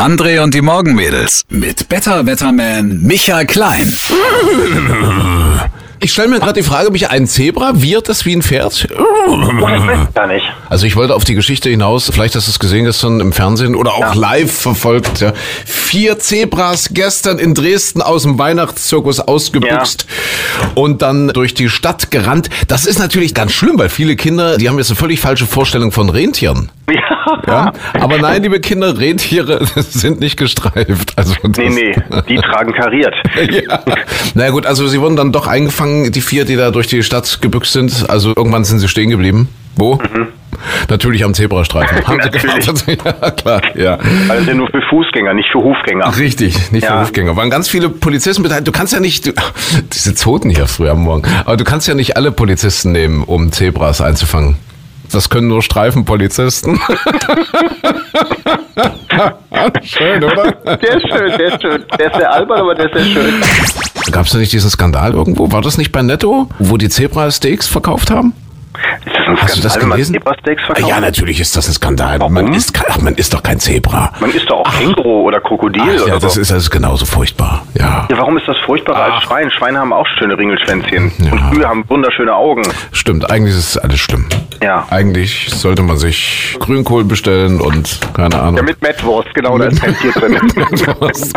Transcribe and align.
André 0.00 0.40
und 0.42 0.54
die 0.54 0.60
Morgenmädels 0.60 1.44
mit 1.48 1.88
Better 1.88 2.26
Wetterman 2.26 3.00
Michael 3.02 3.46
Klein. 3.46 3.86
Ich 5.98 6.12
stelle 6.12 6.28
mir 6.28 6.40
gerade 6.40 6.60
die 6.60 6.66
Frage, 6.66 6.90
mich 6.90 7.08
ein 7.08 7.26
Zebra 7.26 7.72
wird 7.80 8.08
das 8.08 8.26
wie 8.26 8.34
ein 8.34 8.42
Pferd? 8.42 8.86
Gar 10.14 10.26
nicht. 10.26 10.44
Also 10.68 10.86
ich 10.86 10.94
wollte 10.94 11.14
auf 11.14 11.24
die 11.24 11.34
Geschichte 11.34 11.70
hinaus, 11.70 12.10
vielleicht 12.12 12.34
hast 12.34 12.48
du 12.48 12.50
es 12.50 12.58
gesehen 12.58 12.84
gestern 12.84 13.20
im 13.20 13.32
Fernsehen 13.32 13.74
oder 13.74 13.94
auch 13.94 14.14
live 14.14 14.52
verfolgt. 14.52 15.20
Ja. 15.20 15.32
Vier 15.64 16.18
Zebras 16.18 16.90
gestern 16.92 17.38
in 17.38 17.54
Dresden 17.54 18.02
aus 18.02 18.24
dem 18.24 18.38
Weihnachtszirkus 18.38 19.20
ausgebüxt 19.20 20.06
und 20.74 21.02
dann 21.02 21.28
durch 21.28 21.54
die 21.54 21.68
Stadt 21.68 22.10
gerannt. 22.10 22.50
Das 22.68 22.84
ist 22.84 22.98
natürlich 22.98 23.32
ganz 23.32 23.52
schlimm, 23.52 23.78
weil 23.78 23.88
viele 23.88 24.16
Kinder, 24.16 24.58
die 24.58 24.68
haben 24.68 24.78
jetzt 24.78 24.90
eine 24.90 24.96
völlig 24.96 25.20
falsche 25.20 25.46
Vorstellung 25.46 25.92
von 25.92 26.10
Rentieren. 26.10 26.70
Ja. 26.92 27.42
Ja? 27.46 27.72
Aber 28.00 28.18
nein, 28.18 28.42
liebe 28.42 28.60
Kinder, 28.60 28.96
Rentiere 28.98 29.64
sind 29.74 30.20
nicht 30.20 30.36
gestreift. 30.36 31.12
Also 31.16 31.34
Nee, 31.56 31.68
nee, 31.68 31.96
die 32.28 32.36
tragen 32.36 32.72
kariert. 32.72 33.14
ja. 33.68 33.80
Na 34.34 34.50
gut, 34.50 34.66
also 34.66 34.86
sie 34.86 35.00
wurden 35.00 35.16
dann 35.16 35.32
doch 35.32 35.46
eingefangen, 35.46 36.12
die 36.12 36.20
vier, 36.20 36.44
die 36.44 36.56
da 36.56 36.70
durch 36.70 36.86
die 36.86 37.02
Stadt 37.02 37.38
gebüxt 37.42 37.72
sind. 37.72 38.08
Also 38.08 38.32
irgendwann 38.36 38.64
sind 38.64 38.78
sie 38.78 38.88
stehen 38.88 39.10
geblieben. 39.10 39.48
Wo? 39.74 39.98
Natürlich 40.88 41.22
am 41.24 41.34
Zebrastreifen. 41.34 42.06
Haben 42.06 42.20
sie. 42.76 42.98
Ja, 43.04 43.30
klar, 43.30 43.60
ja. 43.74 43.98
Ja 44.46 44.54
nur 44.54 44.68
für 44.68 44.80
Fußgänger, 44.88 45.34
nicht 45.34 45.50
für 45.52 45.58
Hufgänger. 45.58 46.16
Richtig, 46.16 46.72
nicht 46.72 46.86
für 46.86 46.92
Ja. 46.92 47.04
Fußgänger. 47.04 47.36
Waren 47.36 47.50
ganz 47.50 47.68
viele 47.68 47.90
Polizisten 47.90 48.42
beteiligt. 48.42 48.66
Du 48.66 48.72
kannst 48.72 48.92
ja 48.94 49.00
nicht, 49.00 49.26
du, 49.26 49.32
diese 49.92 50.14
Zoten 50.14 50.48
hier 50.48 50.66
früh 50.66 50.88
am 50.88 51.02
Morgen, 51.02 51.24
aber 51.44 51.56
du 51.58 51.64
kannst 51.64 51.88
ja 51.88 51.94
nicht 51.94 52.16
alle 52.16 52.32
Polizisten 52.32 52.92
nehmen, 52.92 53.22
um 53.24 53.52
Zebras 53.52 54.00
einzufangen. 54.00 54.56
Das 55.12 55.28
können 55.30 55.48
nur 55.48 55.62
Streifenpolizisten. 55.62 56.80
Schön, 59.82 60.22
oder? 60.22 60.52
Der 60.52 60.96
ist 60.96 61.08
schön, 61.08 61.38
der 61.38 61.54
ist 61.54 61.62
schön. 61.62 61.84
Der 61.98 62.06
ist 62.06 62.16
sehr 62.16 62.32
albern, 62.32 62.60
aber 62.60 62.74
der 62.74 62.86
ist 62.86 62.94
sehr 62.94 63.04
schön. 63.04 63.34
Gab 64.12 64.26
es 64.26 64.32
da 64.32 64.38
nicht 64.38 64.52
diesen 64.52 64.70
Skandal 64.70 65.14
irgendwo? 65.14 65.50
War 65.50 65.62
das 65.62 65.78
nicht 65.78 65.92
bei 65.92 66.02
Netto, 66.02 66.48
wo 66.58 66.76
die 66.76 66.88
Zebra-Steaks 66.88 67.66
verkauft 67.68 68.10
haben? 68.10 68.34
Ist 69.26 69.30
ein 69.30 69.42
Hast 69.42 69.56
du 69.56 69.62
das 69.62 69.78
gelesen? 69.78 70.20
Verkauft? 70.22 70.88
Ja, 70.88 71.00
natürlich 71.00 71.40
ist 71.40 71.56
das 71.56 71.66
ein 71.68 71.72
Skandal. 71.74 72.20
Warum? 72.20 72.34
Man 72.34 72.54
ist, 72.54 72.72
ach, 72.88 73.00
man 73.00 73.14
ist 73.16 73.34
doch 73.34 73.42
kein 73.42 73.58
Zebra. 73.58 74.12
Man 74.20 74.30
isst 74.30 74.48
doch 74.48 74.60
auch 74.60 74.70
Känguru 74.78 75.22
oder 75.22 75.40
Krokodil 75.40 75.82
Ach, 75.82 76.02
oder 76.02 76.14
ja, 76.14 76.18
das 76.18 76.34
so. 76.34 76.40
ist, 76.40 76.50
das 76.52 76.58
ist 76.64 76.70
genauso 76.70 77.06
furchtbar. 77.06 77.66
Ja, 77.74 78.06
ja, 78.08 78.18
warum 78.18 78.36
ist 78.38 78.46
das 78.46 78.56
furchtbarer 78.64 79.14
als 79.14 79.24
Schwein? 79.24 79.50
Schweine 79.50 79.80
haben 79.80 79.92
auch 79.92 80.06
schöne 80.18 80.38
Ringelschwänzchen. 80.38 81.12
Und 81.18 81.50
Kühe 81.50 81.68
haben 81.68 81.84
wunderschöne 81.88 82.34
Augen. 82.34 82.62
stimmt. 82.92 83.28
Eigentlich 83.28 83.56
ist 83.56 83.76
alles 83.78 83.98
schlimm. 83.98 84.26
Ja. 84.62 84.86
Eigentlich 84.90 85.50
sollte 85.50 85.82
man 85.82 85.96
sich 85.98 86.56
Grünkohl 86.60 87.04
bestellen 87.04 87.60
und 87.60 87.98
keine 88.14 88.40
Ahnung. 88.40 88.56
Ja, 88.58 88.62
mit 88.62 88.80
Mettwurst, 88.80 89.34
genau, 89.34 89.58
da 89.58 89.66
ist 89.66 89.80
kein 89.82 89.96
Tier 89.98 90.12
drin. 90.12 90.36
Ist. 91.10 91.34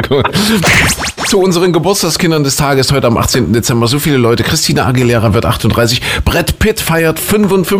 Zu 1.27 1.39
unseren 1.39 1.73
Geburtstagskindern 1.73 2.43
des 2.43 2.55
Tages 2.55 2.91
heute 2.91 3.07
am 3.07 3.17
18. 3.17 3.53
Dezember 3.53 3.87
so 3.87 3.99
viele 3.99 4.17
Leute. 4.17 4.43
Christina 4.43 4.85
Aguilera 4.85 5.33
wird 5.33 5.45
38. 5.45 6.01
Brett 6.25 6.59
Pitt 6.59 6.79
feiert 6.79 7.19
55. 7.19 7.78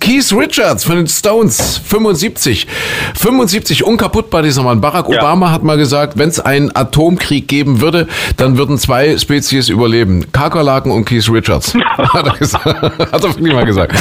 Keith 0.00 0.32
Richards 0.32 0.84
von 0.84 0.96
den 0.96 1.06
Stones 1.06 1.80
75. 1.84 2.66
75 3.14 3.84
unkaputtbar 3.84 4.42
dieser 4.42 4.62
Mann. 4.62 4.80
Barack 4.80 5.08
Ja. 5.08 5.18
Obama 5.18 5.50
hat 5.50 5.62
mal 5.62 5.76
gesagt, 5.76 6.18
wenn 6.18 6.28
es 6.28 6.40
einen 6.40 6.74
Atomkrieg 6.74 7.48
geben 7.48 7.80
würde, 7.80 8.06
dann 8.36 8.56
würden 8.56 8.78
zwei 8.78 9.18
Spezies 9.18 9.68
überleben. 9.68 10.30
Kakerlaken 10.32 10.92
und 10.92 11.04
Keith 11.04 11.28
Richards. 11.30 11.74
hat, 11.98 12.26
er 12.26 12.36
gesagt. 12.36 12.66
hat 12.66 13.24
er 13.24 13.34
wirklich 13.34 13.52
mal 13.52 13.64
gesagt. 13.64 13.94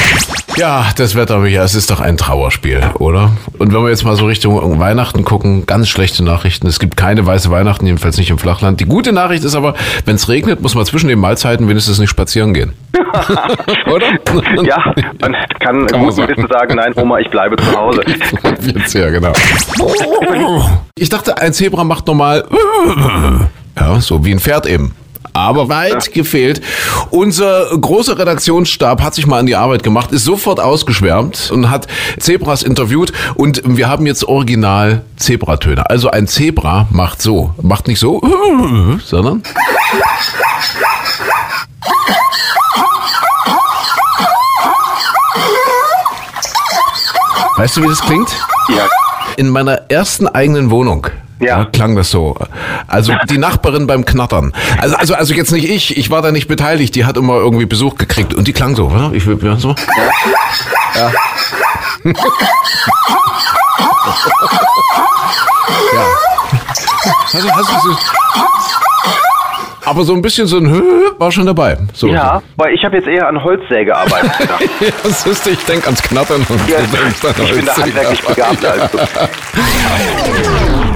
Ja, 0.58 0.88
das 0.98 1.16
Wetter, 1.16 1.38
Micha, 1.38 1.64
es 1.64 1.74
ist 1.74 1.90
doch 1.90 2.02
ein 2.02 2.18
Trauerspiel, 2.18 2.82
oder? 2.96 3.32
Und 3.60 3.74
wenn 3.74 3.82
wir 3.82 3.90
jetzt 3.90 4.04
mal 4.04 4.16
so 4.16 4.26
Richtung 4.26 4.80
Weihnachten 4.80 5.24
gucken, 5.24 5.66
ganz 5.66 5.88
schlechte 5.88 6.24
Nachrichten. 6.24 6.68
Es 6.68 6.80
gibt 6.80 6.98
keine 6.98 7.26
weiße 7.26 7.50
Weihnachten, 7.50 7.86
jedenfalls 7.86 8.18
nicht 8.18 8.30
im 8.30 8.38
Flachland. 8.38 8.80
Die 8.80 8.86
gute 8.86 9.14
Nachricht 9.14 9.44
ist 9.44 9.56
aber, 9.56 9.76
wenn 10.06 10.16
es 10.16 10.28
regnet, 10.28 10.62
muss 10.62 10.76
man 10.76 10.86
zwischen 10.86 11.08
den 11.08 11.20
Mahlzeiten 11.20 11.70
wenigstens 11.70 12.00
nicht 12.00 12.10
spazieren 12.10 12.54
gehen. 12.54 12.74
oder? 13.88 14.08
ja, 14.64 14.94
man 15.20 15.36
kann 15.60 15.82
man 15.82 15.88
gut 15.88 16.14
sagen. 16.14 16.22
ein 16.22 16.36
bisschen 16.36 16.48
sagen, 16.50 16.76
nein, 16.76 16.94
Oma, 16.96 17.20
ich 17.20 17.30
bleibe 17.30 17.56
zu 17.58 17.76
Hause. 17.76 18.02
Jetzt 18.62 18.94
ja, 18.94 19.10
genau. 19.10 19.34
Ich 20.96 21.10
dachte, 21.10 21.38
ein 21.38 21.54
Zebra 21.54 21.84
macht 21.84 22.08
normal. 22.08 22.46
Ja, 23.80 24.02
so 24.02 24.26
wie 24.26 24.32
ein 24.32 24.40
Pferd 24.40 24.66
eben. 24.66 24.94
Aber 25.34 25.70
weit 25.70 26.12
gefehlt. 26.14 26.62
Unser 27.12 27.68
großer 27.80 28.18
Redaktionsstab 28.18 29.02
hat 29.02 29.14
sich 29.14 29.28
mal 29.28 29.40
an 29.40 29.46
die 29.46 29.56
Arbeit 29.56 29.84
gemacht, 29.84 30.12
ist 30.12 30.26
sofort 30.26 30.60
ausgeschwärmt 30.60 31.52
und 31.52 31.70
hat 31.70 31.88
Zebras 32.18 32.64
interviewt 32.64 33.14
und 33.36 33.62
wir 33.66 33.88
haben 33.88 34.06
jetzt 34.06 34.26
original 34.26 35.04
Zebratöne. 35.18 35.90
Also 35.90 36.10
ein 36.10 36.28
Zebra 36.28 36.88
macht 36.92 37.22
so, 37.22 37.54
macht 37.62 37.88
nicht 37.88 38.00
so, 38.00 38.22
sondern 39.06 39.44
Weißt 47.60 47.76
du, 47.76 47.84
wie 47.84 47.90
das 47.90 48.00
klingt? 48.00 48.30
Ja, 48.70 48.88
In 49.36 49.50
meiner 49.50 49.92
ersten 49.92 50.30
eigenen 50.30 50.72
Wohnung. 50.72 51.08
Ja. 51.42 51.66
klang 51.66 51.94
das 51.98 52.10
so. 52.10 52.38
Also 52.88 53.14
die 53.30 53.38
Nachbarin 53.38 53.86
beim 53.86 54.06
Knattern. 54.06 54.54
Also, 54.80 54.96
also, 54.96 55.14
also 55.16 55.34
jetzt 55.34 55.52
nicht 55.52 55.70
ich, 55.70 55.98
ich 55.98 56.10
war 56.10 56.22
da 56.22 56.32
nicht 56.32 56.48
beteiligt, 56.48 56.96
die 56.96 57.04
hat 57.04 57.18
immer 57.18 57.34
irgendwie 57.36 57.66
Besuch 57.66 57.96
gekriegt 57.96 58.34
und 58.34 58.48
die 58.48 58.54
klang 58.54 58.78
so, 58.78 58.86
oder? 58.86 59.12
Ich 59.12 59.26
will 59.26 59.38
ja, 59.44 59.58
so. 59.58 59.76
Ja. 60.96 61.12
ja. 62.14 62.14
Hast 67.26 67.34
du, 67.34 67.52
hast 67.52 67.70
du, 67.86 68.19
aber 69.90 70.04
so 70.04 70.14
ein 70.14 70.22
bisschen 70.22 70.46
so 70.48 70.58
ein 70.58 70.70
Hö 70.70 70.84
war 71.18 71.32
schon 71.32 71.46
dabei. 71.46 71.78
So. 71.94 72.08
ja 72.08 72.42
weil 72.58 72.74
ich 72.74 72.84
habe 72.84 72.98
jetzt 72.98 73.08
eher 73.08 73.28
an 73.28 73.44
Holzsäge 73.44 73.86
gearbeitet. 73.86 74.32
gedacht. 74.38 74.62
Ja, 74.80 74.88
das 75.04 75.26
ist, 75.26 75.48
ich 75.48 75.66
denke 75.66 75.86
ans 75.86 76.02
Knattern 76.02 76.46
und 76.48 76.70
Ja, 76.70 76.78
du 76.80 76.98
denkst 76.98 77.26
an 77.26 77.46
ich 77.46 77.54
bin 77.54 77.66
da 77.66 77.76
handwerklich 77.76 78.22
begabter 78.22 78.72
als 78.74 78.92
du. 78.92 78.98